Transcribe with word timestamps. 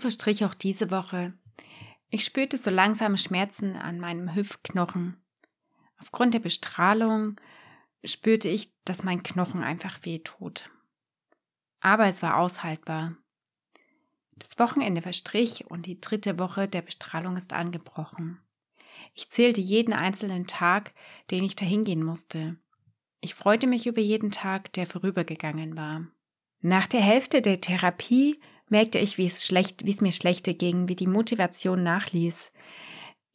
verstrich 0.00 0.44
auch 0.44 0.54
diese 0.54 0.90
Woche. 0.90 1.32
Ich 2.10 2.24
spürte 2.24 2.58
so 2.58 2.70
langsame 2.70 3.18
Schmerzen 3.18 3.76
an 3.76 4.00
meinem 4.00 4.34
Hüftknochen. 4.34 5.16
Aufgrund 5.98 6.34
der 6.34 6.40
Bestrahlung 6.40 7.40
spürte 8.04 8.48
ich, 8.48 8.72
dass 8.84 9.04
mein 9.04 9.22
Knochen 9.22 9.62
einfach 9.62 10.00
weh 10.02 10.18
tut. 10.18 10.70
Aber 11.80 12.06
es 12.06 12.22
war 12.22 12.38
aushaltbar. 12.38 13.16
Das 14.36 14.58
Wochenende 14.58 15.02
verstrich 15.02 15.70
und 15.70 15.86
die 15.86 16.00
dritte 16.00 16.38
Woche 16.38 16.66
der 16.66 16.82
Bestrahlung 16.82 17.36
ist 17.36 17.52
angebrochen. 17.52 18.40
Ich 19.14 19.30
zählte 19.30 19.60
jeden 19.60 19.92
einzelnen 19.92 20.46
Tag, 20.46 20.92
den 21.30 21.44
ich 21.44 21.56
dahin 21.56 21.84
gehen 21.84 22.02
musste. 22.02 22.56
Ich 23.20 23.34
freute 23.34 23.66
mich 23.66 23.86
über 23.86 24.00
jeden 24.00 24.30
Tag, 24.30 24.72
der 24.72 24.86
vorübergegangen 24.86 25.76
war. 25.76 26.06
Nach 26.60 26.86
der 26.86 27.00
Hälfte 27.00 27.42
der 27.42 27.60
Therapie 27.60 28.40
merkte 28.70 28.98
ich, 28.98 29.18
wie 29.18 29.26
es 29.26 29.44
schlecht, 29.44 29.84
wie 29.84 29.90
es 29.90 30.00
mir 30.00 30.12
schlechter 30.12 30.54
ging, 30.54 30.88
wie 30.88 30.96
die 30.96 31.06
Motivation 31.06 31.82
nachließ. 31.82 32.52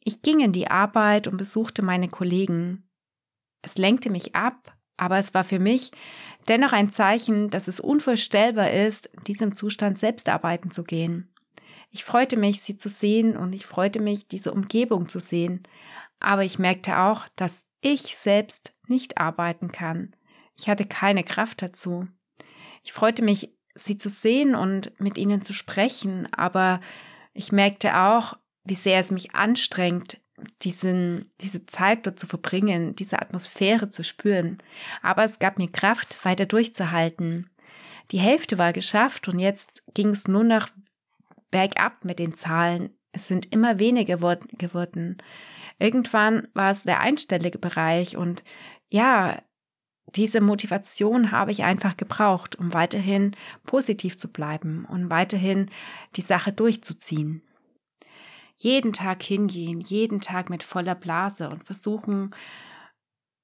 Ich 0.00 0.22
ging 0.22 0.40
in 0.40 0.52
die 0.52 0.68
Arbeit 0.68 1.28
und 1.28 1.36
besuchte 1.36 1.82
meine 1.82 2.08
Kollegen. 2.08 2.88
Es 3.62 3.76
lenkte 3.76 4.10
mich 4.10 4.34
ab, 4.34 4.76
aber 4.96 5.18
es 5.18 5.34
war 5.34 5.44
für 5.44 5.58
mich 5.58 5.90
dennoch 6.48 6.72
ein 6.72 6.92
Zeichen, 6.92 7.50
dass 7.50 7.68
es 7.68 7.80
unvorstellbar 7.80 8.70
ist, 8.70 9.06
in 9.06 9.24
diesem 9.24 9.54
Zustand 9.54 9.98
selbst 9.98 10.28
arbeiten 10.28 10.70
zu 10.70 10.84
gehen. 10.84 11.32
Ich 11.90 12.04
freute 12.04 12.36
mich, 12.36 12.62
sie 12.62 12.76
zu 12.76 12.88
sehen 12.88 13.36
und 13.36 13.54
ich 13.54 13.66
freute 13.66 14.00
mich, 14.00 14.28
diese 14.28 14.52
Umgebung 14.52 15.08
zu 15.08 15.18
sehen. 15.18 15.62
Aber 16.20 16.44
ich 16.44 16.58
merkte 16.58 16.98
auch, 16.98 17.26
dass 17.36 17.66
ich 17.80 18.16
selbst 18.16 18.74
nicht 18.86 19.18
arbeiten 19.18 19.72
kann. 19.72 20.14
Ich 20.56 20.68
hatte 20.68 20.86
keine 20.86 21.24
Kraft 21.24 21.62
dazu. 21.62 22.06
Ich 22.82 22.92
freute 22.92 23.22
mich, 23.22 23.55
sie 23.76 23.98
zu 23.98 24.08
sehen 24.08 24.54
und 24.54 24.92
mit 25.00 25.18
ihnen 25.18 25.42
zu 25.42 25.52
sprechen, 25.52 26.28
aber 26.32 26.80
ich 27.32 27.52
merkte 27.52 27.98
auch, 27.98 28.36
wie 28.64 28.74
sehr 28.74 28.98
es 28.98 29.10
mich 29.10 29.34
anstrengt, 29.34 30.18
diesen, 30.62 31.30
diese 31.40 31.66
Zeit 31.66 32.06
dort 32.06 32.18
zu 32.18 32.26
verbringen, 32.26 32.94
diese 32.94 33.20
Atmosphäre 33.20 33.88
zu 33.90 34.02
spüren. 34.02 34.58
Aber 35.02 35.24
es 35.24 35.38
gab 35.38 35.58
mir 35.58 35.70
Kraft, 35.70 36.24
weiter 36.24 36.46
durchzuhalten. 36.46 37.50
Die 38.10 38.18
Hälfte 38.18 38.58
war 38.58 38.72
geschafft 38.72 39.28
und 39.28 39.38
jetzt 39.38 39.82
ging 39.94 40.10
es 40.10 40.28
nur 40.28 40.44
noch 40.44 40.68
bergab 41.50 42.04
mit 42.04 42.18
den 42.18 42.34
Zahlen. 42.34 42.90
Es 43.12 43.28
sind 43.28 43.52
immer 43.52 43.78
weniger 43.78 44.16
geworden. 44.16 45.18
Irgendwann 45.78 46.48
war 46.54 46.70
es 46.70 46.82
der 46.82 47.00
einstellige 47.00 47.58
Bereich 47.58 48.16
und 48.16 48.44
ja, 48.88 49.42
diese 50.14 50.40
Motivation 50.40 51.32
habe 51.32 51.50
ich 51.50 51.64
einfach 51.64 51.96
gebraucht, 51.96 52.56
um 52.56 52.72
weiterhin 52.72 53.34
positiv 53.64 54.16
zu 54.16 54.28
bleiben 54.28 54.86
und 54.88 55.10
weiterhin 55.10 55.68
die 56.14 56.20
Sache 56.20 56.52
durchzuziehen. 56.52 57.42
Jeden 58.56 58.92
Tag 58.92 59.22
hingehen, 59.22 59.80
jeden 59.80 60.20
Tag 60.20 60.48
mit 60.48 60.62
voller 60.62 60.94
Blase 60.94 61.50
und 61.50 61.64
versuchen, 61.64 62.30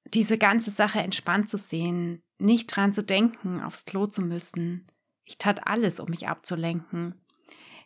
diese 0.04 0.38
ganze 0.38 0.70
Sache 0.70 1.00
entspannt 1.00 1.50
zu 1.50 1.58
sehen, 1.58 2.22
nicht 2.38 2.68
dran 2.68 2.92
zu 2.92 3.02
denken, 3.02 3.60
aufs 3.60 3.84
Klo 3.84 4.06
zu 4.06 4.22
müssen. 4.22 4.86
Ich 5.24 5.38
tat 5.38 5.66
alles, 5.66 6.00
um 6.00 6.10
mich 6.10 6.28
abzulenken. 6.28 7.20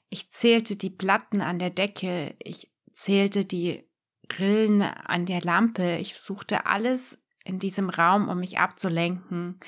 Ich 0.09 0.31
zählte 0.31 0.77
die 0.77 0.91
Platten 0.91 1.41
an 1.41 1.59
der 1.59 1.71
Decke, 1.71 2.37
ich 2.39 2.71
zählte 2.93 3.45
die 3.45 3.85
Grillen 4.29 4.83
an 4.83 5.27
der 5.27 5.41
Lampe, 5.41 5.99
ich 5.99 6.17
suchte 6.17 6.67
alles 6.67 7.19
in 7.47 7.59
diesem 7.59 7.91
Raum, 7.91 8.29
um 8.29 8.41
mich 8.41 8.59
abzulenken. 8.59 9.59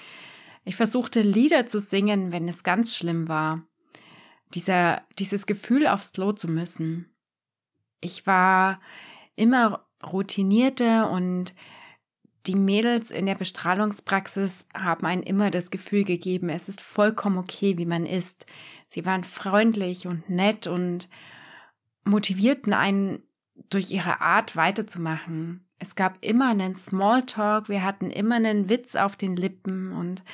Ich 0.65 0.77
versuchte 0.77 1.23
Lieder 1.23 1.67
zu 1.67 1.81
singen, 1.81 2.33
wenn 2.33 2.48
es 2.48 2.62
ganz 2.62 2.97
schlimm 2.97 3.28
war. 3.28 3.62
Dieser, 4.55 5.03
dieses 5.19 5.47
Gefühl 5.47 5.87
aufs 5.87 6.12
Klo 6.12 6.33
zu 6.33 6.49
müssen. 6.49 7.11
Ich 8.00 8.27
war 8.27 8.81
immer 9.34 9.87
routinierter 10.03 11.11
und 11.11 11.55
die 12.47 12.55
Mädels 12.55 13.11
in 13.11 13.27
der 13.27 13.34
Bestrahlungspraxis 13.34 14.65
haben 14.75 15.06
einen 15.06 15.22
immer 15.22 15.50
das 15.50 15.71
Gefühl 15.71 16.05
gegeben, 16.05 16.49
es 16.49 16.69
ist 16.69 16.81
vollkommen 16.81 17.39
okay, 17.39 17.77
wie 17.77 17.87
man 17.87 18.06
ist. 18.06 18.47
Sie 18.87 19.05
waren 19.05 19.25
freundlich 19.25 20.06
und 20.06 20.31
nett 20.31 20.66
und 20.66 21.09
motivierten 22.05 22.72
einen 22.72 23.22
durch 23.69 23.91
ihre 23.91 24.22
Art 24.22 24.56
weiterzumachen. 24.56 25.68
Es 25.78 25.94
gab 25.94 26.19
immer 26.21 26.50
einen 26.50 26.77
Smalltalk, 26.77 27.69
wir 27.69 27.84
hatten 27.84 28.11
immer 28.11 28.37
einen 28.37 28.69
Witz 28.69 28.97
auf 28.97 29.16
den 29.16 29.37
Lippen 29.37 29.93
und 29.93 30.25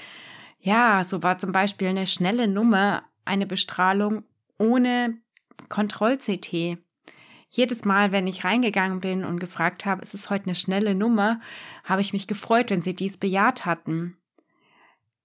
ja, 0.61 1.05
so 1.05 1.23
war 1.23 1.39
zum 1.39 1.53
Beispiel 1.53 1.89
eine 1.89 2.07
schnelle 2.07 2.49
Nummer 2.49 3.05
eine 3.25 3.47
Bestrahlung 3.47 4.25
ohne 4.59 5.19
Kontroll-CT. 5.69 6.79
Jedes 7.51 7.85
Mal, 7.85 8.13
wenn 8.13 8.27
ich 8.27 8.45
reingegangen 8.45 9.01
bin 9.01 9.25
und 9.25 9.39
gefragt 9.39 9.87
habe, 9.87 10.03
ist 10.03 10.15
es 10.15 10.31
heute 10.31 10.47
eine 10.47 10.55
schnelle 10.55 10.95
Nummer, 10.95 11.41
habe 11.85 12.01
ich 12.01 12.13
mich 12.13 12.27
gefreut, 12.27 12.71
wenn 12.71 12.83
sie 12.83 12.95
dies 12.95 13.17
bejaht 13.17 13.65
hatten. 13.65 14.17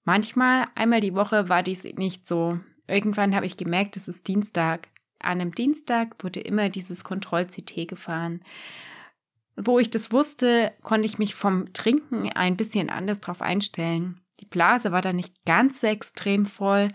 Manchmal, 0.04 0.68
einmal 0.76 1.00
die 1.02 1.16
Woche, 1.16 1.50
war 1.50 1.64
dies 1.64 1.84
nicht 1.84 2.28
so. 2.28 2.60
Irgendwann 2.88 3.36
habe 3.36 3.46
ich 3.46 3.58
gemerkt, 3.58 3.98
es 3.98 4.08
ist 4.08 4.28
Dienstag. 4.28 4.90
An 5.20 5.42
einem 5.42 5.54
Dienstag 5.54 6.24
wurde 6.24 6.40
immer 6.40 6.70
dieses 6.70 7.04
Kontroll-CT 7.04 7.88
gefahren. 7.88 8.42
Wo 9.62 9.78
ich 9.78 9.90
das 9.90 10.14
wusste, 10.14 10.72
konnte 10.84 11.06
ich 11.06 11.20
mich 11.20 11.36
vom 11.36 11.74
Trinken 11.74 12.32
ein 12.32 12.56
bisschen 12.56 12.90
anders 12.90 13.20
drauf 13.20 13.42
einstellen. 13.42 14.22
Die 14.40 14.46
Blase 14.46 14.94
war 14.94 15.02
da 15.02 15.12
nicht 15.12 15.44
ganz 15.44 15.82
so 15.82 15.88
extrem 15.88 16.46
voll 16.46 16.88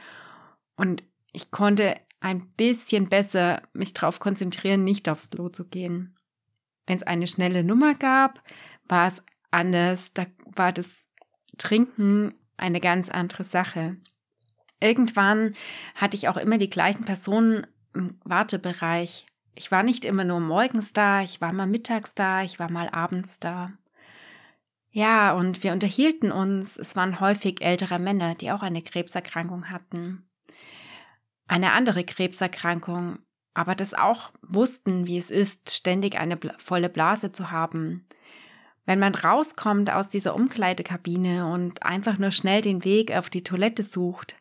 und 0.74 1.02
ich 1.32 1.50
konnte 1.50 1.94
ein 2.20 2.46
bisschen 2.56 3.10
besser 3.10 3.60
mich 3.74 3.92
darauf 3.92 4.18
konzentrieren, 4.18 4.82
nicht 4.82 5.10
aufs 5.10 5.28
Klo 5.28 5.50
zu 5.50 5.66
gehen. 5.66 6.16
Wenn 6.86 6.96
es 6.96 7.02
eine 7.02 7.26
schnelle 7.26 7.64
Nummer 7.64 7.94
gab, 7.94 8.42
war 8.88 9.08
es 9.08 9.22
anders. 9.50 10.14
Da 10.14 10.24
war 10.56 10.72
das 10.72 10.88
Trinken 11.58 12.32
eine 12.56 12.80
ganz 12.80 13.10
andere 13.10 13.44
Sache. 13.44 13.98
Irgendwann 14.80 15.54
hatte 15.96 16.16
ich 16.16 16.28
auch 16.28 16.38
immer 16.38 16.56
die 16.56 16.70
gleichen 16.70 17.04
Personen 17.04 17.66
im 17.92 18.18
Wartebereich. 18.24 19.26
Ich 19.54 19.70
war 19.70 19.82
nicht 19.82 20.04
immer 20.04 20.24
nur 20.24 20.40
morgens 20.40 20.92
da, 20.92 21.22
ich 21.22 21.40
war 21.40 21.52
mal 21.52 21.66
mittags 21.66 22.14
da, 22.14 22.42
ich 22.42 22.58
war 22.58 22.70
mal 22.70 22.88
abends 22.88 23.38
da. 23.38 23.72
Ja, 24.90 25.32
und 25.32 25.64
wir 25.64 25.72
unterhielten 25.72 26.30
uns. 26.30 26.76
Es 26.76 26.94
waren 26.94 27.18
häufig 27.18 27.62
ältere 27.62 27.98
Männer, 27.98 28.34
die 28.34 28.52
auch 28.52 28.62
eine 28.62 28.82
Krebserkrankung 28.82 29.70
hatten. 29.70 30.28
Eine 31.46 31.72
andere 31.72 32.04
Krebserkrankung, 32.04 33.18
aber 33.54 33.74
das 33.74 33.94
auch 33.94 34.32
wussten, 34.42 35.06
wie 35.06 35.18
es 35.18 35.30
ist, 35.30 35.74
ständig 35.74 36.16
eine 36.16 36.38
volle 36.58 36.88
Blase 36.88 37.32
zu 37.32 37.50
haben. 37.50 38.06
Wenn 38.86 38.98
man 38.98 39.14
rauskommt 39.14 39.90
aus 39.90 40.08
dieser 40.08 40.34
Umkleidekabine 40.34 41.46
und 41.46 41.82
einfach 41.82 42.18
nur 42.18 42.30
schnell 42.30 42.60
den 42.60 42.84
Weg 42.84 43.16
auf 43.16 43.30
die 43.30 43.44
Toilette 43.44 43.82
sucht, 43.82 44.36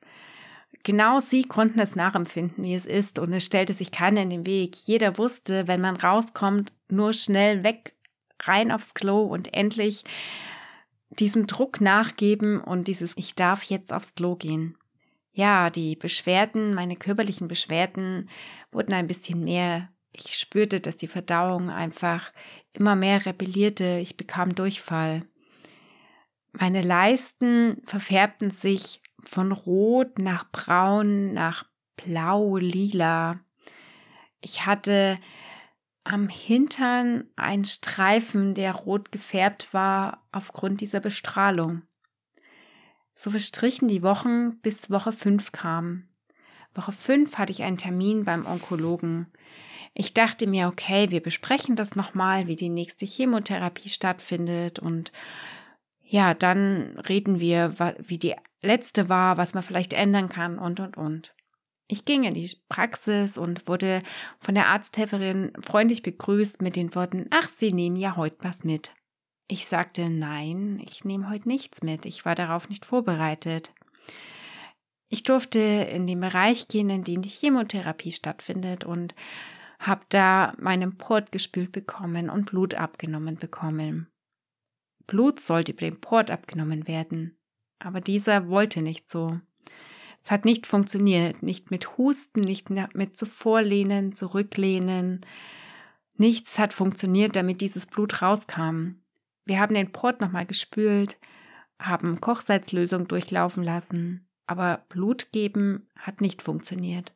Genau 0.83 1.21
sie 1.21 1.43
konnten 1.43 1.79
es 1.79 1.95
nachempfinden, 1.95 2.63
wie 2.63 2.75
es 2.75 2.85
ist, 2.85 3.17
und 3.17 3.31
es 3.31 3.45
stellte 3.45 3.73
sich 3.73 3.91
keiner 3.91 4.21
in 4.21 4.29
den 4.29 4.45
Weg. 4.45 4.75
Jeder 4.85 5.17
wusste, 5.17 5.67
wenn 5.67 5.79
man 5.79 5.95
rauskommt, 5.95 6.73
nur 6.89 7.13
schnell 7.13 7.63
weg, 7.63 7.95
rein 8.41 8.71
aufs 8.71 8.93
Klo 8.93 9.23
und 9.23 9.53
endlich 9.53 10.03
diesen 11.09 11.47
Druck 11.47 11.79
nachgeben 11.79 12.59
und 12.59 12.87
dieses 12.87 13.15
Ich 13.17 13.35
darf 13.35 13.63
jetzt 13.63 13.93
aufs 13.93 14.15
Klo 14.15 14.35
gehen. 14.35 14.77
Ja, 15.31 15.69
die 15.69 15.95
Beschwerden, 15.95 16.73
meine 16.73 16.95
körperlichen 16.95 17.47
Beschwerden 17.47 18.29
wurden 18.71 18.93
ein 18.93 19.07
bisschen 19.07 19.43
mehr. 19.43 19.89
Ich 20.11 20.35
spürte, 20.35 20.79
dass 20.79 20.97
die 20.97 21.07
Verdauung 21.07 21.69
einfach 21.69 22.31
immer 22.73 22.95
mehr 22.95 23.25
rebellierte. 23.25 23.99
Ich 24.01 24.15
bekam 24.17 24.53
Durchfall. 24.53 25.25
Meine 26.51 26.83
Leisten 26.83 27.81
verfärbten 27.85 28.51
sich 28.51 29.01
von 29.25 29.51
Rot 29.51 30.19
nach 30.19 30.49
Braun 30.51 31.33
nach 31.33 31.65
Blau, 31.95 32.57
Lila. 32.57 33.39
Ich 34.41 34.65
hatte 34.65 35.17
am 36.03 36.27
Hintern 36.27 37.25
einen 37.35 37.65
Streifen, 37.65 38.53
der 38.55 38.73
rot 38.73 39.11
gefärbt 39.11 39.73
war 39.73 40.27
aufgrund 40.31 40.81
dieser 40.81 40.99
Bestrahlung. 40.99 41.83
So 43.15 43.31
verstrichen 43.31 43.87
die 43.87 44.03
Wochen, 44.03 44.59
bis 44.61 44.89
Woche 44.89 45.13
5 45.13 45.51
kam. 45.51 46.09
Woche 46.75 46.91
5 46.91 47.37
hatte 47.37 47.51
ich 47.51 47.63
einen 47.63 47.77
Termin 47.77 48.25
beim 48.25 48.45
Onkologen. 48.45 49.27
Ich 49.93 50.13
dachte 50.13 50.47
mir, 50.47 50.67
okay, 50.67 51.11
wir 51.11 51.21
besprechen 51.21 51.75
das 51.75 51.95
nochmal, 51.95 52.47
wie 52.47 52.55
die 52.55 52.69
nächste 52.69 53.05
Chemotherapie 53.05 53.89
stattfindet 53.89 54.79
und 54.79 55.11
ja, 56.01 56.33
dann 56.33 56.99
reden 57.07 57.39
wir, 57.39 57.73
wie 57.99 58.17
die 58.17 58.35
letzte 58.63 59.09
war, 59.09 59.37
was 59.37 59.53
man 59.53 59.63
vielleicht 59.63 59.93
ändern 59.93 60.29
kann 60.29 60.57
und, 60.57 60.79
und, 60.79 60.97
und. 60.97 61.35
Ich 61.87 62.05
ging 62.05 62.23
in 62.23 62.33
die 62.33 62.49
Praxis 62.69 63.37
und 63.37 63.67
wurde 63.67 64.01
von 64.39 64.55
der 64.55 64.67
Arzthelferin 64.67 65.51
freundlich 65.61 66.01
begrüßt 66.01 66.61
mit 66.61 66.75
den 66.75 66.95
Worten, 66.95 67.27
ach, 67.29 67.47
Sie 67.49 67.73
nehmen 67.73 67.97
ja 67.97 68.15
heute 68.15 68.37
was 68.39 68.63
mit. 68.63 68.91
Ich 69.47 69.67
sagte, 69.67 70.09
nein, 70.09 70.81
ich 70.87 71.03
nehme 71.03 71.29
heute 71.29 71.47
nichts 71.47 71.83
mit, 71.83 72.05
ich 72.05 72.25
war 72.25 72.35
darauf 72.35 72.69
nicht 72.69 72.85
vorbereitet. 72.85 73.71
Ich 75.09 75.21
durfte 75.23 75.59
in 75.59 76.07
den 76.07 76.21
Bereich 76.21 76.67
gehen, 76.67 76.89
in 76.89 77.03
dem 77.03 77.21
die 77.21 77.29
Chemotherapie 77.29 78.11
stattfindet 78.11 78.83
und 78.83 79.13
habe 79.77 80.05
da 80.09 80.53
meinen 80.57 80.97
Port 80.97 81.31
gespült 81.31 81.71
bekommen 81.71 82.29
und 82.29 82.45
Blut 82.45 82.73
abgenommen 82.73 83.35
bekommen. 83.35 84.07
Blut 85.05 85.39
sollte 85.39 85.73
über 85.73 85.81
den 85.81 85.99
Port 85.99 86.31
abgenommen 86.31 86.87
werden, 86.87 87.37
aber 87.83 88.01
dieser 88.01 88.47
wollte 88.49 88.81
nicht 88.81 89.09
so. 89.09 89.39
Es 90.23 90.31
hat 90.31 90.45
nicht 90.45 90.67
funktioniert, 90.67 91.43
nicht 91.43 91.69
mit 91.69 91.97
Husten, 91.97 92.41
nicht 92.41 92.69
mit 92.69 93.17
Zuvorlehnen, 93.17 94.13
Zurücklehnen. 94.13 95.25
Nichts 96.15 96.57
hat 96.57 96.73
funktioniert, 96.73 97.35
damit 97.35 97.59
dieses 97.59 97.85
Blut 97.85 98.21
rauskam. 98.21 99.01
Wir 99.45 99.59
haben 99.59 99.75
den 99.75 99.91
Port 99.91 100.21
nochmal 100.21 100.45
gespült, 100.45 101.17
haben 101.77 102.21
Kochsalzlösung 102.21 103.09
durchlaufen 103.09 103.63
lassen, 103.63 104.29
aber 104.47 104.85
Blut 104.87 105.33
geben 105.33 105.89
hat 105.99 106.21
nicht 106.21 106.41
funktioniert. 106.41 107.13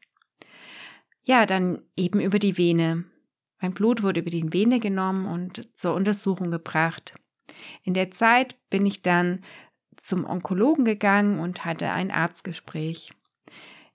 Ja, 1.24 1.46
dann 1.46 1.81
eben 1.96 2.19
über 2.19 2.40
die 2.40 2.58
Vene. 2.58 3.06
Mein 3.62 3.74
Blut 3.74 4.04
wurde 4.04 4.19
über 4.19 4.30
die 4.30 4.52
Vene 4.52 4.80
genommen 4.80 5.25
und 5.25 5.78
zur 5.78 5.94
Untersuchung 5.94 6.52
gebracht. 6.52 7.16
In 7.84 7.94
der 7.94 8.12
Zeit 8.12 8.58
bin 8.69 8.86
ich 8.86 9.02
dann 9.02 9.44
zum 10.07 10.25
Onkologen 10.25 10.86
gegangen 10.86 11.39
und 11.39 11.65
hatte 11.65 11.92
ein 11.92 12.12
Arztgespräch. 12.12 13.12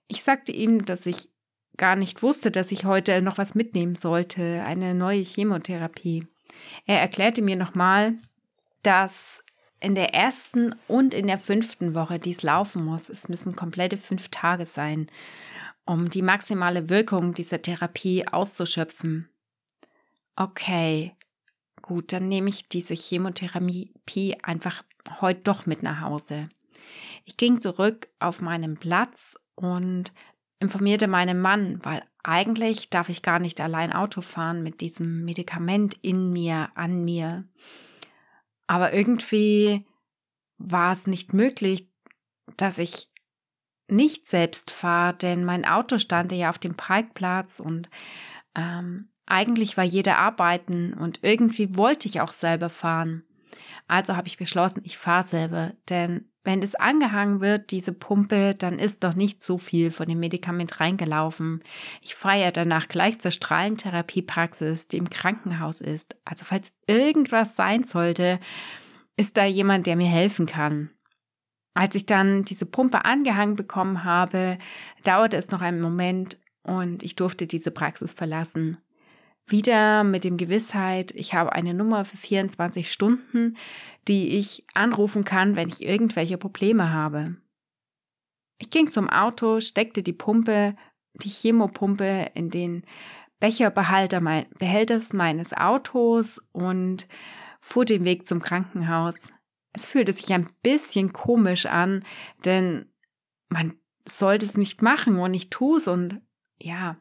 Ich 0.07 0.23
sagte 0.23 0.51
ihm, 0.51 0.85
dass 0.85 1.05
ich 1.05 1.29
gar 1.75 1.95
nicht 1.95 2.21
wusste, 2.21 2.51
dass 2.51 2.71
ich 2.71 2.85
heute 2.85 3.21
noch 3.21 3.37
was 3.37 3.55
mitnehmen 3.55 3.95
sollte, 3.95 4.63
eine 4.65 4.93
neue 4.93 5.23
Chemotherapie. 5.23 6.27
Er 6.85 7.01
erklärte 7.01 7.41
mir 7.41 7.55
nochmal, 7.55 8.15
dass 8.83 9.43
in 9.79 9.95
der 9.95 10.13
ersten 10.13 10.75
und 10.87 11.13
in 11.13 11.27
der 11.27 11.39
fünften 11.39 11.95
Woche 11.95 12.19
dies 12.19 12.43
laufen 12.43 12.85
muss. 12.85 13.09
Es 13.09 13.27
müssen 13.27 13.55
komplette 13.55 13.97
fünf 13.97 14.29
Tage 14.29 14.65
sein, 14.65 15.07
um 15.85 16.09
die 16.09 16.21
maximale 16.21 16.89
Wirkung 16.89 17.33
dieser 17.33 17.61
Therapie 17.61 18.27
auszuschöpfen. 18.27 19.29
Okay, 20.35 21.15
gut, 21.81 22.13
dann 22.13 22.29
nehme 22.29 22.49
ich 22.49 22.69
diese 22.69 22.93
Chemotherapie 22.93 24.37
einfach 24.43 24.83
heute 25.21 25.41
doch 25.41 25.65
mit 25.65 25.83
nach 25.83 26.01
Hause. 26.01 26.49
Ich 27.25 27.37
ging 27.37 27.61
zurück 27.61 28.09
auf 28.19 28.41
meinen 28.41 28.77
Platz 28.77 29.35
und 29.55 30.13
informierte 30.59 31.07
meinen 31.07 31.39
Mann, 31.39 31.79
weil 31.83 32.03
eigentlich 32.23 32.89
darf 32.89 33.09
ich 33.09 33.21
gar 33.21 33.39
nicht 33.39 33.59
allein 33.59 33.91
Auto 33.91 34.21
fahren 34.21 34.63
mit 34.63 34.81
diesem 34.81 35.25
Medikament 35.25 35.95
in 36.01 36.31
mir, 36.31 36.69
an 36.75 37.03
mir. 37.03 37.45
Aber 38.67 38.93
irgendwie 38.93 39.85
war 40.57 40.93
es 40.93 41.05
nicht 41.05 41.33
möglich, 41.33 41.89
dass 42.57 42.77
ich 42.77 43.09
nicht 43.89 44.25
selbst 44.25 44.71
fahre, 44.71 45.13
denn 45.15 45.43
mein 45.43 45.65
Auto 45.65 45.97
stand 45.97 46.31
ja 46.31 46.49
auf 46.49 46.59
dem 46.59 46.75
Parkplatz 46.75 47.59
und 47.59 47.89
ähm, 48.55 49.09
eigentlich 49.25 49.77
war 49.77 49.83
jeder 49.83 50.17
arbeiten 50.17 50.93
und 50.93 51.19
irgendwie 51.21 51.75
wollte 51.75 52.07
ich 52.07 52.21
auch 52.21 52.31
selber 52.31 52.69
fahren. 52.69 53.23
Also 53.87 54.15
habe 54.15 54.27
ich 54.27 54.37
beschlossen, 54.37 54.81
ich 54.85 54.97
fahre 54.97 55.27
selber, 55.27 55.73
denn 55.89 56.29
wenn 56.43 56.61
es 56.61 56.75
angehangen 56.75 57.39
wird, 57.39 57.71
diese 57.71 57.93
Pumpe, 57.93 58.53
dann 58.53 58.77
ist 58.77 59.03
doch 59.03 59.15
nicht 59.15 59.41
so 59.41 59.57
viel 59.57 59.91
von 59.91 60.07
dem 60.07 60.19
Medikament 60.19 60.79
reingelaufen. 60.79 61.63
Ich 62.01 62.15
fahre 62.15 62.41
ja 62.41 62.51
danach 62.51 62.89
gleich 62.89 63.19
zur 63.19 63.31
Strahlentherapiepraxis, 63.31 64.89
die 64.89 64.97
im 64.97 65.09
Krankenhaus 65.09 65.79
ist. 65.79 66.17
Also 66.25 66.43
falls 66.43 66.73
irgendwas 66.85 67.55
sein 67.55 67.85
sollte, 67.85 68.39
ist 69.15 69.37
da 69.37 69.45
jemand, 69.45 69.87
der 69.87 69.95
mir 69.95 70.09
helfen 70.09 70.45
kann. 70.45 70.89
Als 71.73 71.95
ich 71.95 72.05
dann 72.05 72.43
diese 72.43 72.65
Pumpe 72.65 73.05
angehangen 73.05 73.55
bekommen 73.55 74.03
habe, 74.03 74.57
dauerte 75.03 75.37
es 75.37 75.49
noch 75.49 75.61
einen 75.61 75.81
Moment 75.81 76.37
und 76.63 77.03
ich 77.03 77.15
durfte 77.15 77.47
diese 77.47 77.71
Praxis 77.71 78.13
verlassen. 78.13 78.77
Wieder 79.47 80.03
mit 80.03 80.23
dem 80.23 80.37
Gewissheit, 80.37 81.11
ich 81.15 81.33
habe 81.33 81.51
eine 81.53 81.73
Nummer 81.73 82.05
für 82.05 82.17
24 82.17 82.91
Stunden, 82.91 83.57
die 84.07 84.37
ich 84.37 84.65
anrufen 84.73 85.23
kann, 85.23 85.55
wenn 85.55 85.67
ich 85.67 85.83
irgendwelche 85.83 86.37
Probleme 86.37 86.91
habe. 86.91 87.35
Ich 88.57 88.69
ging 88.69 88.89
zum 88.89 89.09
Auto, 89.09 89.59
steckte 89.59 90.03
die 90.03 90.13
Pumpe, 90.13 90.75
die 91.21 91.29
Chemopumpe 91.29 92.31
in 92.33 92.49
den 92.49 92.85
Becherbehälter 93.39 94.21
mein, 94.21 94.45
Behälters 94.57 95.11
meines 95.11 95.51
Autos 95.51 96.41
und 96.53 97.07
fuhr 97.59 97.83
den 97.83 98.05
Weg 98.05 98.25
zum 98.25 98.41
Krankenhaus. 98.41 99.15
Es 99.73 99.85
fühlte 99.85 100.13
sich 100.13 100.31
ein 100.31 100.47
bisschen 100.61 101.11
komisch 101.11 101.65
an, 101.65 102.05
denn 102.45 102.85
man 103.49 103.73
sollte 104.07 104.45
es 104.45 104.55
nicht 104.55 104.81
machen 104.81 105.19
und 105.19 105.33
ich 105.33 105.49
tue 105.49 105.77
es 105.77 105.87
und 105.87 106.21
ja, 106.57 106.97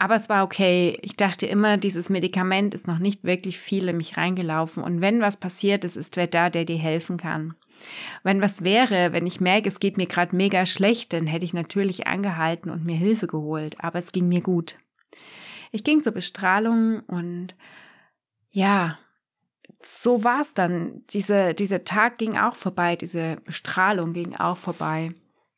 aber 0.00 0.16
es 0.16 0.30
war 0.30 0.44
okay. 0.44 0.98
Ich 1.02 1.16
dachte 1.16 1.44
immer, 1.44 1.76
dieses 1.76 2.08
Medikament 2.08 2.72
ist 2.72 2.88
noch 2.88 2.98
nicht 2.98 3.22
wirklich 3.22 3.58
viel 3.58 3.86
in 3.86 3.98
mich 3.98 4.16
reingelaufen. 4.16 4.82
Und 4.82 5.02
wenn 5.02 5.20
was 5.20 5.36
passiert 5.36 5.84
ist, 5.84 5.96
ist 5.96 6.16
wer 6.16 6.26
da, 6.26 6.48
der 6.48 6.64
dir 6.64 6.78
helfen 6.78 7.18
kann. 7.18 7.54
Wenn 8.22 8.40
was 8.40 8.64
wäre, 8.64 9.12
wenn 9.12 9.26
ich 9.26 9.42
merke, 9.42 9.68
es 9.68 9.78
geht 9.78 9.98
mir 9.98 10.06
gerade 10.06 10.34
mega 10.34 10.64
schlecht, 10.64 11.12
dann 11.12 11.26
hätte 11.26 11.44
ich 11.44 11.52
natürlich 11.52 12.06
angehalten 12.06 12.70
und 12.70 12.82
mir 12.82 12.96
Hilfe 12.96 13.26
geholt. 13.26 13.76
Aber 13.84 13.98
es 13.98 14.10
ging 14.10 14.26
mir 14.26 14.40
gut. 14.40 14.76
Ich 15.70 15.84
ging 15.84 16.02
zur 16.02 16.12
Bestrahlung 16.12 17.00
und 17.00 17.54
ja, 18.52 18.98
so 19.82 20.24
war 20.24 20.40
es 20.40 20.54
dann. 20.54 21.02
Diese, 21.10 21.52
dieser 21.52 21.84
Tag 21.84 22.16
ging 22.16 22.38
auch 22.38 22.56
vorbei, 22.56 22.96
diese 22.96 23.36
Bestrahlung 23.44 24.14
ging 24.14 24.34
auch 24.34 24.56
vorbei. 24.56 25.12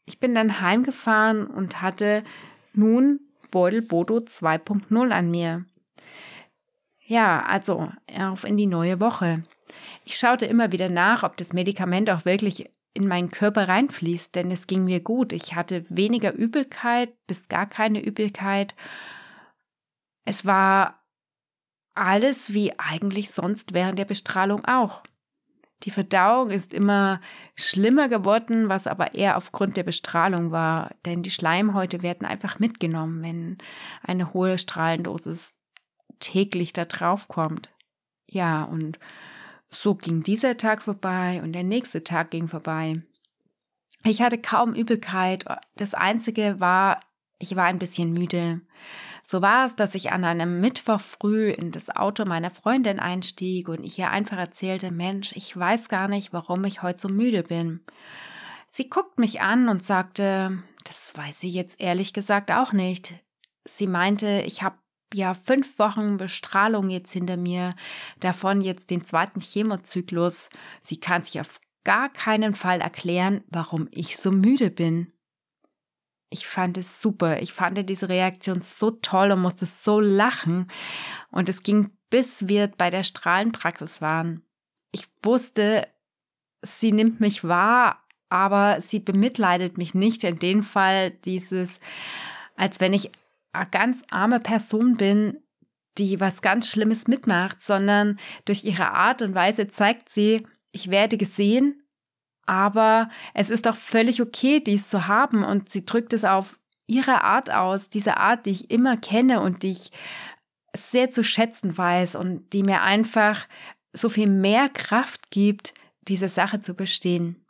Ich 0.05 0.19
bin 0.19 0.35
dann 0.35 0.61
heimgefahren 0.61 1.47
und 1.47 1.81
hatte 1.81 2.25
nun 2.75 3.21
Beutel 3.53 3.83
Bodo 3.83 4.17
2.0 4.17 5.11
an 5.13 5.31
mir. 5.31 5.65
Ja, 7.07 7.45
also 7.45 7.93
auf 8.19 8.43
in 8.43 8.57
die 8.57 8.67
neue 8.67 8.99
Woche. 8.99 9.45
Ich 10.05 10.17
schaute 10.17 10.47
immer 10.47 10.73
wieder 10.73 10.89
nach, 10.89 11.23
ob 11.23 11.37
das 11.37 11.53
Medikament 11.53 12.11
auch 12.11 12.25
wirklich 12.25 12.69
in 12.95 13.07
meinen 13.07 13.31
Körper 13.31 13.69
reinfließt, 13.69 14.35
denn 14.35 14.51
es 14.51 14.67
ging 14.67 14.85
mir 14.85 15.01
gut. 15.01 15.33
Ich 15.33 15.55
hatte 15.55 15.85
weniger 15.89 16.33
Übelkeit 16.33 17.15
bis 17.27 17.49
gar 17.49 17.67
keine 17.67 18.03
Übelkeit. 18.03 18.75
Es 20.25 20.45
war 20.45 21.03
alles 21.95 22.53
wie 22.55 22.79
eigentlich 22.79 23.31
sonst 23.31 23.75
während 23.75 23.99
der 23.99 24.05
Bestrahlung 24.05 24.65
auch. 24.65 25.03
Die 25.85 25.91
Verdauung 25.91 26.51
ist 26.51 26.73
immer 26.73 27.21
schlimmer 27.57 28.09
geworden, 28.09 28.69
was 28.69 28.87
aber 28.87 29.15
eher 29.15 29.37
aufgrund 29.37 29.77
der 29.77 29.83
Bestrahlung 29.83 30.53
war, 30.53 30.95
denn 31.05 31.23
die 31.23 31.31
Schleimhäute 31.31 32.03
werden 32.03 32.27
einfach 32.27 32.59
mitgenommen, 32.59 33.23
wenn 33.23 33.59
eine 34.03 34.33
hohe 34.33 34.59
Strahlendosis 34.59 35.55
täglich 36.21 36.73
da 36.73 36.85
drauf 36.85 37.27
kommt. 37.27 37.71
Ja, 38.29 38.63
und 38.63 38.99
so 39.71 39.95
ging 39.95 40.23
dieser 40.23 40.57
Tag 40.57 40.83
vorbei 40.83 41.41
und 41.43 41.53
der 41.53 41.65
nächste 41.65 42.05
Tag 42.05 42.31
ging 42.31 42.47
vorbei. 42.47 43.03
Ich 44.05 44.23
hatte 44.23 44.39
kaum 44.39 44.75
Übelkeit. 44.75 45.45
Das 45.77 45.95
einzige 45.95 46.61
war, 46.61 47.01
ich 47.43 47.57
war 47.57 47.65
ein 47.65 47.79
bisschen 47.79 48.13
müde. 48.13 48.61
So 49.25 49.41
war 49.43 49.67
es, 49.67 49.77
dass 49.77 49.95
ich 49.95 50.13
an 50.13 50.25
einem 50.25 50.61
Mittwoch 50.61 51.01
früh 51.01 51.51
in 51.51 51.71
das 51.71 51.91
Auto 51.91 52.25
meiner 52.25 52.51
Freundin 52.51 52.99
einstieg 52.99 53.69
und 53.69 53.85
ich 53.85 53.99
ihr 53.99 54.11
einfach 54.11 54.39
erzählte, 54.39 54.91
Mensch, 54.91 55.33
ich 55.35 55.57
weiß 55.57 55.89
gar 55.89 56.09
nicht, 56.09 56.33
warum 56.33 56.65
ich 56.65 56.83
heute 56.83 57.01
so 57.01 57.09
müde 57.09 57.43
bin. 57.43 57.81
Sie 58.69 58.89
guckt 58.89 59.19
mich 59.19 59.41
an 59.41 59.69
und 59.69 59.85
sagte, 59.85 60.63
das 60.85 61.13
weiß 61.15 61.41
sie 61.41 61.51
jetzt 61.51 61.81
ehrlich 61.81 62.13
gesagt 62.13 62.51
auch 62.51 62.73
nicht. 62.73 63.15
Sie 63.65 63.87
meinte, 63.87 64.43
ich 64.47 64.63
habe 64.63 64.77
ja 65.15 65.35
fünf 65.35 65.79
Wochen 65.79 66.17
Bestrahlung 66.17 66.89
jetzt 66.89 67.13
hinter 67.13 67.37
mir, 67.37 67.75
davon 68.21 68.61
jetzt 68.61 68.91
den 68.91 69.05
zweiten 69.05 69.41
Chemozyklus. 69.41 70.49
Sie 70.81 70.99
kann 70.99 71.23
sich 71.23 71.41
auf 71.41 71.61
gar 71.85 72.09
keinen 72.09 72.55
Fall 72.55 72.81
erklären, 72.81 73.45
warum 73.49 73.89
ich 73.91 74.17
so 74.17 74.31
müde 74.31 74.71
bin. 74.71 75.13
Ich 76.33 76.47
fand 76.47 76.79
es 76.79 77.03
super. 77.03 77.43
Ich 77.43 77.53
fand 77.53 77.89
diese 77.89 78.09
Reaktion 78.09 78.63
so 78.63 78.91
toll 78.91 79.33
und 79.33 79.43
musste 79.43 79.67
so 79.67 80.01
lachen. 80.01 80.71
Und 81.31 81.49
es 81.49 81.63
ging 81.63 81.91
bis 82.13 82.47
wir 82.47 82.69
bei 82.69 82.91
der 82.91 83.05
Strahlenpraxis 83.05 84.03
waren. 84.03 84.43
Ich 84.93 85.07
wusste, 85.23 85.89
sie 86.61 86.93
nimmt 86.93 87.21
mich 87.21 87.43
wahr, 87.43 88.05
aber 88.29 88.83
sie 88.83 89.01
bemitleidet 89.01 89.79
mich 89.79 89.95
nicht. 89.95 90.23
In 90.23 90.39
dem 90.39 90.63
Fall 90.63 91.11
dieses, 91.11 91.81
als 92.55 92.81
wenn 92.81 92.93
ich 92.93 93.11
eine 93.53 93.71
ganz 93.71 94.03
arme 94.11 94.41
Person 94.41 94.97
bin, 94.97 95.39
die 95.97 96.21
was 96.21 96.43
ganz 96.43 96.69
Schlimmes 96.69 97.07
mitmacht, 97.07 97.63
sondern 97.63 98.19
durch 98.45 98.63
ihre 98.65 98.91
Art 98.91 99.23
und 99.23 99.35
Weise 99.35 99.69
zeigt 99.69 100.11
sie, 100.11 100.47
ich 100.71 100.91
werde 100.91 101.17
gesehen 101.17 101.82
aber 102.47 103.09
es 103.35 103.51
ist 103.51 103.69
auch 103.69 103.77
völlig 103.77 104.21
okay, 104.21 104.61
dies 104.61 104.89
zu 104.89 105.07
haben 105.07 105.45
und 105.45 105.71
sie 105.71 105.87
drückt 105.87 106.13
es 106.13 106.25
auf 106.25 106.59
ihre 106.87 107.23
Art 107.23 107.51
aus, 107.51 107.89
diese 107.89 108.17
Art, 108.17 108.47
die 108.47 108.51
ich 108.51 108.71
immer 108.71 108.97
kenne 108.97 109.41
und 109.41 109.63
die 109.63 109.73
ich 109.73 109.93
sehr 110.75 111.11
zu 111.11 111.23
schätzen 111.23 111.77
weiß 111.77 112.17
und 112.17 112.53
die 112.53 112.63
mir 112.63 112.83
einfach 112.83 113.47
so 113.93 114.09
viel 114.09 114.29
mehr 114.29 114.69
Kraft 114.69 115.31
gibt, 115.31 115.75
diese 116.09 116.29
Sache 116.29 116.61
zu 116.61 116.75
bestehen. 116.75 117.45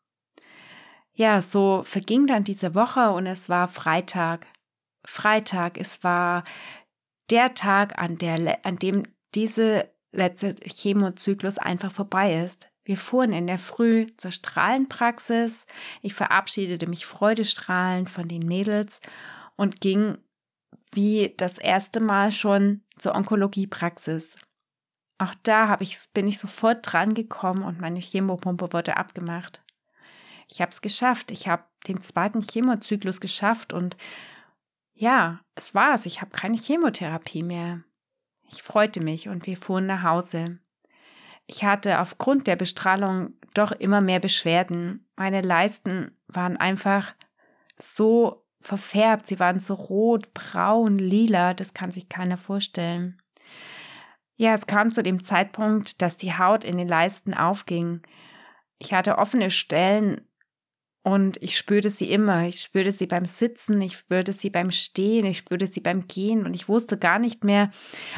Ja, 1.15 1.43
so 1.43 1.83
verging 1.85 2.27
dann 2.27 2.45
diese 2.45 2.75
Woche 2.75 3.11
und 3.11 3.27
es 3.27 3.49
war 3.49 3.69
Freitag. 3.69 4.47
Freitag, 5.05 5.79
es 5.79 6.03
war 6.05 6.45
der 7.31 7.55
Tag, 7.55 7.99
an, 7.99 8.19
der, 8.19 8.65
an 8.65 8.77
dem 8.77 9.05
diese 9.35 9.91
letzte 10.13 10.55
Chemozyklus 10.65 11.59
einfach 11.59 11.91
vorbei 11.91 12.43
ist. 12.43 12.69
Wir 12.85 12.97
fuhren 12.97 13.33
in 13.33 13.47
der 13.47 13.59
Früh 13.59 14.09
zur 14.17 14.33
Strahlenpraxis. 14.33 15.67
Ich 16.01 16.15
verabschiedete 16.15 16.89
mich 16.89 17.07
freudestrahlend 17.07 18.11
von 18.11 18.29
den 18.29 18.47
Mädels 18.47 19.01
und 19.57 19.81
ging 19.81 20.19
wie 20.93 21.35
das 21.37 21.59
erste 21.59 22.01
Mal 22.01 22.33
schon 22.33 22.83
zur 22.99 23.15
Onkologiepraxis. 23.15 24.37
Auch 25.19 25.35
da 25.45 25.77
ich, 25.81 25.99
bin 26.13 26.27
ich 26.27 26.39
sofort 26.39 26.81
dran 26.83 27.15
gekommen 27.15 27.63
und 27.63 27.81
meine 27.81 28.01
Chemopumpe 28.01 28.73
wurde 28.73 28.97
abgemacht. 28.97 29.63
Ich 30.49 30.61
habe 30.61 30.73
es 30.73 30.83
geschafft. 30.83 31.31
Ich 31.31 31.49
habe 31.49 31.65
den 31.87 32.01
zweiten 32.01 32.43
Chemozyklus 32.43 33.21
geschafft 33.21 33.73
und 33.73 33.97
ja, 34.95 35.41
es 35.55 35.75
war's. 35.75 36.07
Ich 36.07 36.21
habe 36.21 36.31
keine 36.31 36.57
Chemotherapie 36.57 37.43
mehr. 37.43 37.83
Ich 38.49 38.63
freute 38.63 39.01
mich 39.01 39.29
und 39.29 39.47
wir 39.47 39.57
fuhren 39.57 39.87
nach 39.87 40.03
Hause. 40.03 40.59
Ich 41.47 41.65
hatte 41.65 42.01
aufgrund 42.01 42.47
der 42.47 42.57
Bestrahlung 42.57 43.35
doch 43.55 43.73
immer 43.73 44.01
mehr 44.01 44.21
Beschwerden. 44.21 45.07
Meine 45.17 45.43
Leisten 45.43 46.17
waren 46.27 46.57
einfach 46.57 47.15
so 47.79 48.47
verfärbt, 48.61 49.27
sie 49.27 49.41
waren 49.41 49.59
so 49.59 49.75
rot, 49.75 50.33
braun, 50.35 50.99
lila, 50.99 51.53
das 51.53 51.75
kann 51.75 51.91
sich 51.91 52.09
keiner 52.09 52.37
vorstellen. 52.37 53.21
Ja, 54.37 54.55
es 54.55 54.67
kam 54.67 54.93
zu 54.93 55.03
dem 55.03 55.23
Zeitpunkt, 55.23 56.01
dass 56.01 56.17
die 56.17 56.37
Haut 56.37 56.65
in 56.65 56.79
den 56.79 56.89
Leisten 56.89 57.35
aufging. 57.35 58.03
Ich 58.79 58.93
hatte 58.93 59.19
offene 59.19 59.51
Stellen 59.51 60.27
und 61.03 61.43
ich 61.43 61.57
spürte 61.57 61.91
sie 61.91 62.13
immer. 62.13 62.47
Ich 62.47 62.61
spürte 62.61 62.93
sie 62.93 63.07
beim 63.07 63.25
Sitzen, 63.25 63.81
ich 63.81 63.97
spürte 63.97 64.33
sie 64.33 64.51
beim 64.51 64.71
Stehen, 64.71 65.27
ich 65.27 65.39
spürte 65.39 65.67
sie 65.67 65.81
beim 65.81 66.07
Gehen 66.07 66.47
und 66.47 66.55
ich 66.55 66.69
wusste 66.69 66.97
gar 66.97 67.19
nicht 67.19 67.43
mehr, 67.43 67.71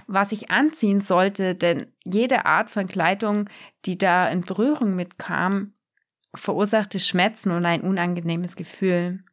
was 0.07 0.33
ich 0.33 0.51
anziehen 0.51 1.01
sollte, 1.01 1.55
denn 1.55 1.87
jede 2.05 2.45
Art 2.45 2.71
von 2.71 2.87
Kleidung, 2.87 3.49
die 3.87 3.97
da 3.97 4.29
in 4.29 4.43
Berührung 4.43 4.95
mitkam, 4.95 5.73
verursachte 6.35 7.01
Schmerzen 7.01 7.53
und 7.53 7.65
ein 7.65 7.81
unangenehmes 7.81 8.55
Gefühl. 8.55 9.25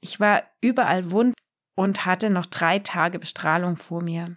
Ich 0.00 0.20
war 0.20 0.44
überall 0.60 1.10
wund 1.10 1.34
und 1.74 2.06
hatte 2.06 2.30
noch 2.30 2.46
drei 2.46 2.78
Tage 2.78 3.18
Bestrahlung 3.18 3.76
vor 3.76 4.02
mir. 4.02 4.36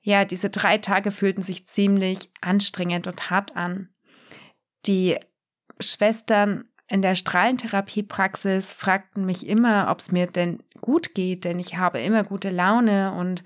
Ja, 0.00 0.24
diese 0.24 0.48
drei 0.48 0.78
Tage 0.78 1.10
fühlten 1.10 1.42
sich 1.42 1.66
ziemlich 1.66 2.30
anstrengend 2.40 3.08
und 3.08 3.28
hart 3.28 3.56
an. 3.56 3.90
Die 4.86 5.18
Schwestern 5.80 6.68
in 6.88 7.02
der 7.02 7.16
Strahlentherapiepraxis 7.16 8.72
fragten 8.72 9.24
mich 9.24 9.46
immer, 9.46 9.88
ob 9.90 9.98
es 9.98 10.12
mir 10.12 10.26
denn 10.26 10.62
gut 10.80 11.14
geht, 11.14 11.44
denn 11.44 11.58
ich 11.58 11.76
habe 11.76 12.00
immer 12.00 12.22
gute 12.22 12.50
Laune 12.50 13.12
und 13.12 13.42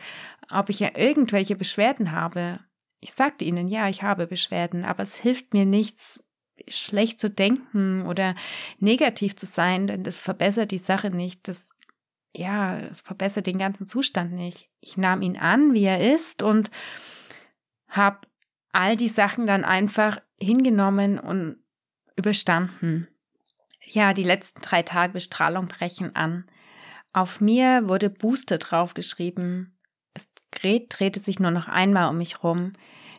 ob 0.51 0.69
ich 0.69 0.81
ja 0.81 0.91
irgendwelche 0.95 1.57
Beschwerden 1.57 2.13
habe. 2.13 2.61
Ich 3.01 3.13
sagte 3.13 3.45
ihnen, 3.45 3.69
ja, 3.69 3.89
ich 3.89 4.03
habe 4.03 4.27
Beschwerden, 4.27 4.85
aber 4.85 5.03
es 5.03 5.17
hilft 5.17 5.55
mir 5.55 5.65
nichts, 5.65 6.23
schlecht 6.69 7.19
zu 7.19 7.31
denken 7.31 8.07
oder 8.07 8.35
negativ 8.79 9.37
zu 9.37 9.47
sein, 9.47 9.87
denn 9.87 10.05
das 10.05 10.19
verbessert 10.19 10.71
die 10.71 10.79
Sache 10.79 11.09
nicht. 11.09 11.49
Das, 11.49 11.71
ja, 12.35 12.81
das 12.81 13.01
verbessert 13.01 13.47
den 13.47 13.57
ganzen 13.57 13.87
Zustand 13.87 14.33
nicht. 14.33 14.69
Ich 14.81 14.99
nahm 14.99 15.23
ihn 15.23 15.39
an, 15.39 15.73
wie 15.73 15.85
er 15.85 16.15
ist 16.15 16.43
und 16.43 16.71
habe 17.89 18.19
all 18.73 18.97
die 18.97 19.09
Sachen 19.09 19.47
dann 19.47 19.65
einfach 19.65 20.21
hingenommen 20.39 21.19
und 21.19 21.57
überstanden. 22.17 23.09
Ja, 23.93 24.15
die 24.15 24.23
letzten 24.23 24.61
drei 24.61 24.83
Tage 24.83 25.13
Bestrahlung 25.13 25.67
brechen 25.67 26.15
an. 26.15 26.45
Auf 27.13 27.41
mir 27.41 27.89
wurde 27.89 28.09
Booster 28.09 28.59
draufgeschrieben. 28.59 29.77
Gerät 30.53 30.87
drehte 30.89 31.21
sich 31.21 31.39
nur 31.39 31.51
noch 31.51 31.69
einmal 31.69 32.09
um 32.09 32.19
mich 32.19 32.43
rum. 32.43 32.73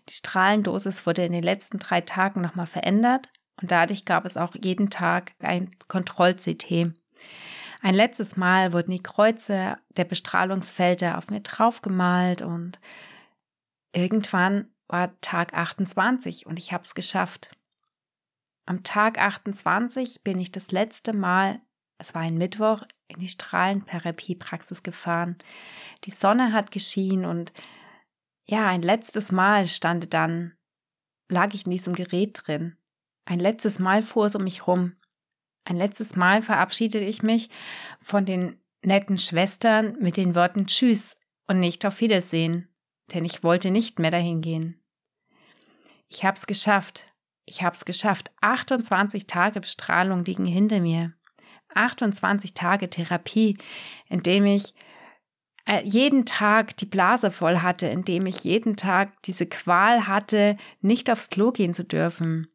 Die 0.10 0.13
Strahlendosis 0.13 1.06
wurde 1.06 1.25
in 1.25 1.32
den 1.32 1.44
letzten 1.44 1.80
drei 1.80 2.01
Tagen 2.01 2.42
nochmal 2.42 2.66
verändert 2.66 3.30
und 3.62 3.72
dadurch 3.72 4.06
gab 4.06 4.25
es 4.25 4.38
auch 4.38 4.56
jeden 4.62 4.90
Tag 4.90 5.34
ein 5.40 5.70
Kontroll-CT. 5.88 6.94
Ein 7.82 7.96
letztes 7.96 8.36
Mal 8.36 8.74
wurden 8.74 8.92
die 8.92 9.04
Kreuze 9.04 9.78
der 9.98 10.06
Bestrahlungsfelder 10.06 11.18
auf 11.18 11.30
mir 11.30 11.42
draufgemalt 11.42 12.42
und 12.42 12.80
irgendwann 13.94 14.68
war 14.88 15.20
Tag 15.22 15.54
28 15.54 16.46
und 16.46 16.60
ich 16.60 16.74
habe 16.74 16.84
es 16.86 16.96
geschafft. 16.96 17.50
Am 18.72 18.84
Tag 18.84 19.18
28 19.18 20.24
bin 20.24 20.40
ich 20.40 20.50
das 20.50 20.72
letzte 20.72 21.12
Mal, 21.12 21.60
es 21.98 22.16
war 22.16 22.22
ein 22.22 22.38
Mittwoch, 22.38 22.84
in 23.10 23.20
die 23.20 23.28
Strahlentherapiepraxis 23.28 24.82
gefahren. 24.82 25.38
Die 26.06 26.12
Sonne 26.12 26.54
hat 26.54 26.72
geschienen 26.72 27.25
und 27.25 27.51
ja, 28.46 28.68
ein 28.68 28.82
letztes 28.82 29.34
Mal 29.34 29.68
stand 29.68 30.13
dann, 30.13 30.54
lag 31.28 31.54
ich 31.54 31.66
in 31.66 31.72
diesem 31.74 31.96
Gerät 31.96 32.44
drin. 32.46 32.78
Ein 33.25 33.42
letztes 33.42 33.78
Mal 33.78 34.01
fuhr 34.01 34.28
es 34.28 34.36
um 34.36 34.46
mich 34.46 34.68
rum. 34.68 34.96
Ein 35.66 35.75
letztes 35.75 36.16
Mal 36.16 36.42
verabschiedete 36.42 37.04
ich 37.04 37.24
mich 37.24 37.50
von 38.00 38.25
den 38.25 38.58
netten 38.86 39.18
Schwestern 39.18 39.98
mit 40.00 40.16
den 40.16 40.34
Worten 40.34 40.66
Tschüss 40.66 41.18
und 41.46 41.60
nicht 41.60 41.86
auf 41.86 42.00
Wiedersehen, 42.00 42.74
denn 43.12 43.25
ich 43.25 43.44
wollte 43.44 43.70
nicht 43.70 44.00
mehr 44.00 44.12
dahin 44.12 44.40
gehen. 44.40 44.82
Ich 46.08 46.24
hab's 46.24 46.48
geschafft. 46.48 47.11
Ich 47.51 47.62
habe 47.63 47.75
es 47.75 47.84
geschafft. 47.84 48.31
28 48.39 49.27
Tage 49.27 49.60
Bestrahlung 49.60 50.24
liegen 50.24 50.46
hinter 50.46 50.79
mir. 50.79 51.12
28 51.75 52.53
Tage 52.53 52.89
Therapie, 52.89 53.58
in 54.08 54.24
dem 54.24 54.46
ich 54.46 54.74
äh, 55.67 55.84
jeden 55.84 56.25
Tag 56.25 56.77
die 56.77 56.86
Blase 56.86 57.29
voll 57.29 57.58
hatte, 57.58 57.88
in 57.88 58.05
dem 58.05 58.25
ich 58.25 58.46
jeden 58.46 58.77
Tag 58.77 59.22
diese 59.24 59.48
Qual 59.48 60.08
hatte, 60.08 60.55
nicht 60.79 61.12
aufs 61.12 61.29
Klo 61.29 61.51
gehen 61.51 61.74
zu 61.74 61.84
dürfen, 61.84 62.48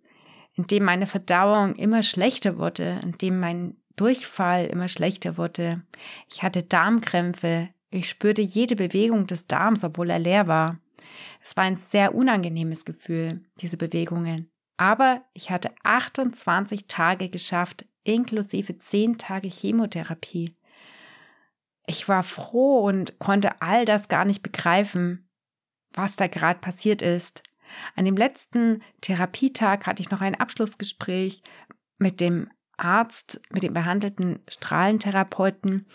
in 0.55 0.67
dem 0.67 0.85
meine 0.85 1.07
Verdauung 1.07 1.75
immer 1.75 2.03
schlechter 2.03 2.57
wurde, 2.57 2.99
in 3.03 3.19
dem 3.19 3.39
mein 3.39 3.77
Durchfall 3.97 4.65
immer 4.65 4.89
schlechter 4.89 5.37
wurde. 5.37 5.83
Ich 6.33 6.43
hatte 6.43 6.63
Darmkrämpfe. 6.63 7.69
Ich 7.91 8.09
spürte 8.09 8.41
jede 8.41 8.77
Bewegung 8.77 9.27
des 9.27 9.47
Darms, 9.47 9.85
obwohl 9.85 10.09
er 10.09 10.19
leer 10.19 10.47
war. 10.47 10.79
Es 11.43 11.55
war 11.55 11.65
ein 11.65 11.77
sehr 11.77 12.15
unangenehmes 12.15 12.87
Gefühl, 12.87 13.45
diese 13.61 13.77
Bewegungen. 13.77 14.51
Aber 14.77 15.23
ich 15.33 15.51
hatte 15.51 15.71
28 15.83 16.87
Tage 16.87 17.29
geschafft, 17.29 17.87
inklusive 18.05 18.79
10 18.79 19.19
Tage 19.19 19.49
Chemotherapie. 19.49 20.55
Ich 21.87 22.09
war 22.09 22.23
froh 22.23 22.81
und 22.81 23.19
konnte 23.19 23.63
all 23.63 23.85
das 23.85 24.09
gar 24.09 24.25
nicht 24.25 24.43
begreifen, 24.43 25.29
was 25.93 26.17
da 26.17 26.27
gerade 26.27 26.61
passiert 26.61 27.01
ist. 27.01 27.43
An 27.95 28.05
dem 28.05 28.17
letzten 28.17 28.83
Therapietag 29.01 29.87
hatte 29.87 30.03
ich 30.03 30.11
noch 30.11 30.21
ein 30.21 30.35
Abschlussgespräch 30.35 31.43
mit 31.99 32.21
dem 32.21 32.51
Arzt, 32.77 33.41
mit 33.51 33.63
dem 33.63 33.73
behandelten 33.73 34.41
Strahlentherapeuten 34.49 35.87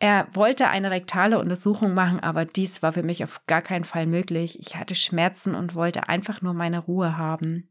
er 0.00 0.28
wollte 0.32 0.68
eine 0.68 0.90
rektale 0.90 1.40
Untersuchung 1.40 1.92
machen, 1.92 2.20
aber 2.20 2.44
dies 2.44 2.82
war 2.82 2.92
für 2.92 3.02
mich 3.02 3.24
auf 3.24 3.44
gar 3.46 3.62
keinen 3.62 3.84
Fall 3.84 4.06
möglich. 4.06 4.58
Ich 4.60 4.76
hatte 4.76 4.94
Schmerzen 4.94 5.54
und 5.54 5.74
wollte 5.74 6.08
einfach 6.08 6.40
nur 6.40 6.54
meine 6.54 6.78
Ruhe 6.78 7.16
haben. 7.16 7.68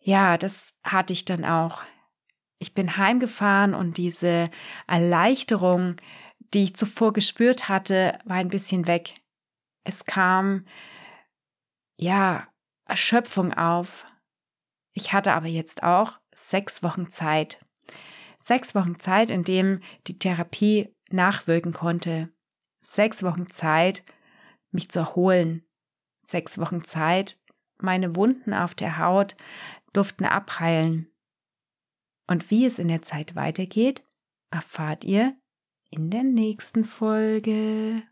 Ja, 0.00 0.36
das 0.36 0.74
hatte 0.82 1.14
ich 1.14 1.24
dann 1.24 1.46
auch. 1.46 1.82
Ich 2.58 2.74
bin 2.74 2.98
heimgefahren 2.98 3.74
und 3.74 3.96
diese 3.96 4.50
Erleichterung, 4.86 5.96
die 6.52 6.64
ich 6.64 6.76
zuvor 6.76 7.14
gespürt 7.14 7.68
hatte, 7.70 8.18
war 8.24 8.36
ein 8.36 8.48
bisschen 8.48 8.86
weg. 8.86 9.14
Es 9.82 10.04
kam, 10.04 10.66
ja, 11.96 12.46
Erschöpfung 12.86 13.54
auf. 13.54 14.06
Ich 14.92 15.14
hatte 15.14 15.32
aber 15.32 15.46
jetzt 15.46 15.82
auch 15.82 16.18
sechs 16.34 16.82
Wochen 16.82 17.08
Zeit. 17.08 17.64
Sechs 18.42 18.74
Wochen 18.74 19.00
Zeit, 19.00 19.30
in 19.30 19.42
dem 19.42 19.80
die 20.06 20.18
Therapie 20.18 20.93
nachwirken 21.10 21.72
konnte. 21.72 22.30
Sechs 22.82 23.22
Wochen 23.22 23.50
Zeit, 23.50 24.04
mich 24.70 24.88
zu 24.90 25.00
erholen. 25.00 25.64
Sechs 26.26 26.58
Wochen 26.58 26.84
Zeit, 26.84 27.40
meine 27.78 28.16
Wunden 28.16 28.54
auf 28.54 28.74
der 28.74 28.98
Haut 28.98 29.36
durften 29.92 30.24
abheilen. 30.24 31.08
Und 32.26 32.50
wie 32.50 32.64
es 32.64 32.78
in 32.78 32.88
der 32.88 33.02
Zeit 33.02 33.34
weitergeht, 33.34 34.02
erfahrt 34.50 35.04
ihr 35.04 35.36
in 35.90 36.10
der 36.10 36.24
nächsten 36.24 36.84
Folge. 36.84 38.02